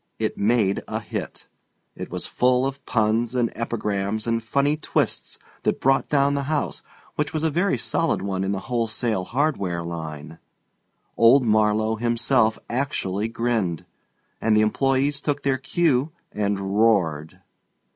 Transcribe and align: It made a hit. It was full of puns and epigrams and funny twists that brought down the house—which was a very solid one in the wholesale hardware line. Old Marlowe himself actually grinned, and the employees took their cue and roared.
It 0.17 0.35
made 0.35 0.81
a 0.87 0.99
hit. 0.99 1.47
It 1.95 2.09
was 2.09 2.25
full 2.25 2.65
of 2.65 2.83
puns 2.87 3.35
and 3.35 3.55
epigrams 3.55 4.25
and 4.25 4.41
funny 4.41 4.75
twists 4.75 5.37
that 5.61 5.79
brought 5.79 6.09
down 6.09 6.33
the 6.33 6.41
house—which 6.49 7.31
was 7.31 7.43
a 7.43 7.51
very 7.51 7.77
solid 7.77 8.19
one 8.23 8.43
in 8.43 8.51
the 8.51 8.61
wholesale 8.61 9.25
hardware 9.25 9.83
line. 9.83 10.39
Old 11.17 11.43
Marlowe 11.45 11.97
himself 11.97 12.57
actually 12.67 13.27
grinned, 13.27 13.85
and 14.41 14.57
the 14.57 14.61
employees 14.61 15.21
took 15.21 15.43
their 15.43 15.59
cue 15.59 16.11
and 16.31 16.59
roared. 16.79 17.39